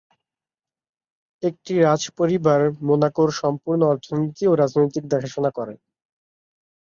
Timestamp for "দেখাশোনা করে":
5.13-5.73